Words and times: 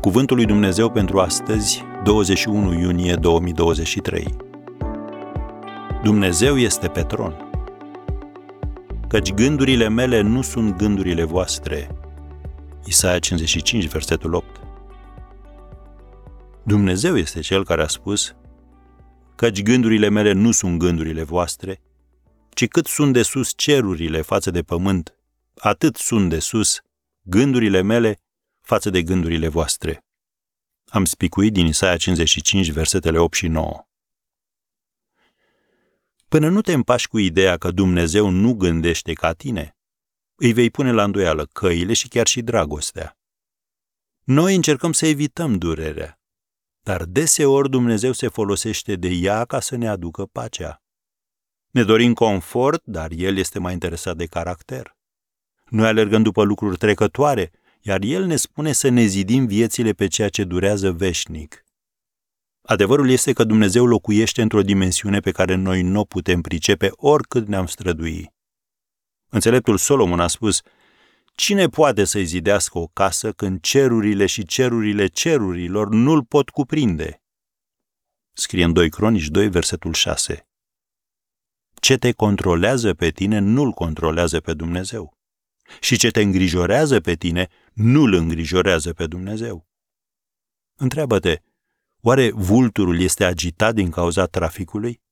Cuvântul 0.00 0.36
lui 0.36 0.44
Dumnezeu 0.44 0.90
pentru 0.90 1.20
astăzi, 1.20 1.82
21 2.04 2.78
iunie 2.78 3.14
2023. 3.14 4.36
Dumnezeu 6.02 6.58
este 6.58 6.88
pe 6.88 7.02
tron. 7.02 7.50
Căci 9.08 9.32
gândurile 9.32 9.88
mele 9.88 10.20
nu 10.20 10.42
sunt 10.42 10.76
gândurile 10.76 11.24
voastre. 11.24 11.88
Isaia 12.84 13.18
55, 13.18 13.86
versetul 13.86 14.34
8. 14.34 14.60
Dumnezeu 16.62 17.16
este 17.16 17.40
cel 17.40 17.64
care 17.64 17.82
a 17.82 17.86
spus, 17.86 18.34
căci 19.36 19.62
gândurile 19.62 20.08
mele 20.08 20.32
nu 20.32 20.50
sunt 20.50 20.78
gândurile 20.78 21.22
voastre, 21.22 21.80
ci 22.48 22.68
cât 22.68 22.86
sunt 22.86 23.12
de 23.12 23.22
sus 23.22 23.52
cerurile 23.56 24.20
față 24.20 24.50
de 24.50 24.62
pământ, 24.62 25.14
atât 25.54 25.96
sunt 25.96 26.30
de 26.30 26.38
sus 26.38 26.80
gândurile 27.22 27.82
mele 27.82 28.18
față 28.70 28.90
de 28.90 29.02
gândurile 29.02 29.48
voastre. 29.48 30.04
Am 30.88 31.04
spicuit 31.04 31.52
din 31.52 31.66
Isaia 31.66 31.96
55, 31.96 32.70
versetele 32.70 33.18
8 33.18 33.34
și 33.34 33.46
9. 33.46 33.86
Până 36.28 36.48
nu 36.48 36.60
te 36.60 36.72
împași 36.72 37.08
cu 37.08 37.18
ideea 37.18 37.56
că 37.56 37.70
Dumnezeu 37.70 38.28
nu 38.28 38.54
gândește 38.54 39.12
ca 39.12 39.32
tine, 39.32 39.76
îi 40.34 40.52
vei 40.52 40.70
pune 40.70 40.92
la 40.92 41.04
îndoială 41.04 41.46
căile 41.46 41.92
și 41.92 42.08
chiar 42.08 42.26
și 42.26 42.42
dragostea. 42.42 43.18
Noi 44.24 44.54
încercăm 44.54 44.92
să 44.92 45.06
evităm 45.06 45.58
durerea, 45.58 46.20
dar 46.80 47.04
deseori 47.04 47.70
Dumnezeu 47.70 48.12
se 48.12 48.28
folosește 48.28 48.96
de 48.96 49.08
ea 49.08 49.44
ca 49.44 49.60
să 49.60 49.76
ne 49.76 49.88
aducă 49.88 50.26
pacea. 50.26 50.82
Ne 51.70 51.84
dorim 51.84 52.14
confort, 52.14 52.82
dar 52.84 53.10
El 53.10 53.36
este 53.36 53.58
mai 53.58 53.72
interesat 53.72 54.16
de 54.16 54.26
caracter. 54.26 54.96
Noi 55.68 55.86
alergăm 55.86 56.22
după 56.22 56.42
lucruri 56.42 56.76
trecătoare, 56.76 57.50
iar 57.80 58.02
El 58.02 58.24
ne 58.24 58.36
spune 58.36 58.72
să 58.72 58.88
ne 58.88 59.04
zidim 59.04 59.46
viețile 59.46 59.92
pe 59.92 60.06
ceea 60.06 60.28
ce 60.28 60.44
durează 60.44 60.92
veșnic. 60.92 61.64
Adevărul 62.62 63.10
este 63.10 63.32
că 63.32 63.44
Dumnezeu 63.44 63.86
locuiește 63.86 64.42
într-o 64.42 64.62
dimensiune 64.62 65.20
pe 65.20 65.30
care 65.30 65.54
noi 65.54 65.82
nu 65.82 66.00
o 66.00 66.04
putem 66.04 66.40
pricepe 66.40 66.90
oricât 66.92 67.46
ne-am 67.46 67.66
strădui. 67.66 68.32
Înțeleptul 69.28 69.76
Solomon 69.76 70.20
a 70.20 70.26
spus, 70.26 70.62
Cine 71.34 71.68
poate 71.68 72.04
să-i 72.04 72.24
zidească 72.24 72.78
o 72.78 72.86
casă 72.86 73.32
când 73.32 73.60
cerurile 73.60 74.26
și 74.26 74.44
cerurile 74.44 75.06
cerurilor 75.06 75.88
nu-l 75.88 76.24
pot 76.24 76.48
cuprinde? 76.48 77.22
Scrie 78.32 78.64
în 78.64 78.72
2 78.72 78.90
Cronici 78.90 79.28
2, 79.28 79.48
versetul 79.48 79.92
6. 79.92 80.48
Ce 81.74 81.96
te 81.96 82.12
controlează 82.12 82.94
pe 82.94 83.10
tine 83.10 83.38
nu-l 83.38 83.70
controlează 83.70 84.40
pe 84.40 84.54
Dumnezeu 84.54 85.19
și 85.80 85.96
ce 85.96 86.10
te 86.10 86.20
îngrijorează 86.20 87.00
pe 87.00 87.14
tine 87.14 87.48
nu-l 87.72 88.14
îngrijorează 88.14 88.92
pe 88.92 89.06
Dumnezeu. 89.06 89.68
Întreabă-te, 90.76 91.42
oare 92.00 92.30
vulturul 92.30 93.00
este 93.00 93.24
agitat 93.24 93.74
din 93.74 93.90
cauza 93.90 94.26
traficului? 94.26 95.02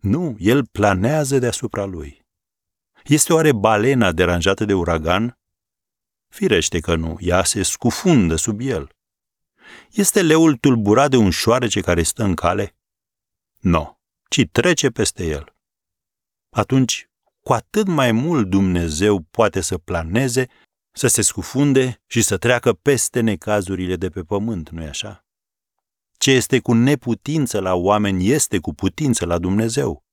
Nu, 0.00 0.36
el 0.38 0.66
planează 0.66 1.38
deasupra 1.38 1.84
lui. 1.84 2.26
Este 3.04 3.32
oare 3.32 3.52
balena 3.52 4.12
deranjată 4.12 4.64
de 4.64 4.72
uragan? 4.72 5.38
Firește 6.28 6.80
că 6.80 6.94
nu, 6.94 7.16
ea 7.20 7.44
se 7.44 7.62
scufundă 7.62 8.36
sub 8.36 8.60
el. 8.60 8.96
Este 9.90 10.22
leul 10.22 10.56
tulburat 10.56 11.10
de 11.10 11.16
un 11.16 11.30
șoarece 11.30 11.80
care 11.80 12.02
stă 12.02 12.22
în 12.22 12.34
cale? 12.34 12.76
Nu, 13.58 13.98
ci 14.28 14.42
trece 14.52 14.90
peste 14.90 15.26
el. 15.26 15.56
Atunci, 16.50 17.08
cu 17.44 17.52
atât 17.52 17.86
mai 17.86 18.12
mult 18.12 18.48
Dumnezeu 18.48 19.20
poate 19.20 19.60
să 19.60 19.78
planeze, 19.78 20.46
să 20.92 21.06
se 21.06 21.22
scufunde 21.22 22.00
și 22.06 22.22
să 22.22 22.36
treacă 22.36 22.72
peste 22.72 23.20
necazurile 23.20 23.96
de 23.96 24.08
pe 24.08 24.22
pământ, 24.22 24.70
nu-i 24.70 24.86
așa? 24.86 25.24
Ce 26.18 26.30
este 26.30 26.58
cu 26.58 26.72
neputință 26.72 27.60
la 27.60 27.74
oameni 27.74 28.28
este 28.28 28.58
cu 28.58 28.74
putință 28.74 29.26
la 29.26 29.38
Dumnezeu. 29.38 30.04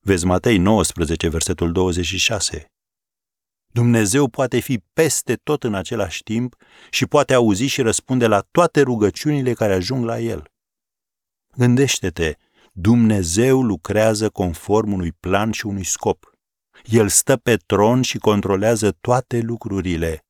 Vezi 0.00 0.26
Matei 0.26 0.58
19, 0.58 1.28
versetul 1.28 1.72
26. 1.72 2.66
Dumnezeu 3.72 4.28
poate 4.28 4.58
fi 4.58 4.78
peste 4.92 5.34
tot 5.34 5.64
în 5.64 5.74
același 5.74 6.22
timp 6.22 6.56
și 6.90 7.06
poate 7.06 7.34
auzi 7.34 7.64
și 7.64 7.82
răspunde 7.82 8.26
la 8.26 8.40
toate 8.50 8.80
rugăciunile 8.80 9.52
care 9.52 9.72
ajung 9.72 10.04
la 10.04 10.20
El. 10.20 10.50
Gândește-te, 11.56 12.36
Dumnezeu 12.72 13.62
lucrează 13.62 14.30
conform 14.30 14.92
unui 14.92 15.12
plan 15.12 15.50
și 15.50 15.66
unui 15.66 15.84
scop. 15.84 16.31
El 16.84 17.08
stă 17.08 17.36
pe 17.36 17.56
tron 17.56 18.02
și 18.02 18.18
controlează 18.18 18.90
toate 19.00 19.40
lucrurile. 19.40 20.24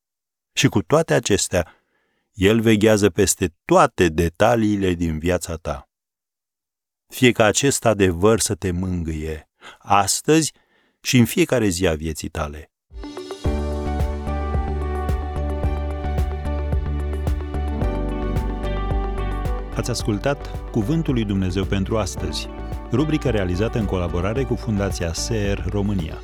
Și 0.53 0.67
cu 0.67 0.81
toate 0.81 1.13
acestea, 1.13 1.73
El 2.33 2.61
veghează 2.61 3.09
peste 3.09 3.55
toate 3.65 4.09
detaliile 4.09 4.93
din 4.93 5.19
viața 5.19 5.55
ta. 5.55 5.89
Fie 7.07 7.31
ca 7.31 7.45
acest 7.45 7.85
adevăr 7.85 8.39
să 8.39 8.55
te 8.55 8.71
mângâie, 8.71 9.49
astăzi 9.79 10.53
și 11.01 11.17
în 11.17 11.25
fiecare 11.25 11.67
zi 11.67 11.87
a 11.87 11.93
vieții 11.93 12.29
tale. 12.29 12.71
Ați 19.75 19.89
ascultat 19.89 20.69
Cuvântul 20.71 21.13
lui 21.13 21.25
Dumnezeu 21.25 21.65
pentru 21.65 21.97
astăzi, 21.97 22.47
rubrica 22.91 23.29
realizată 23.29 23.77
în 23.77 23.85
colaborare 23.85 24.43
cu 24.43 24.55
Fundația 24.55 25.13
SER 25.13 25.65
România. 25.69 26.21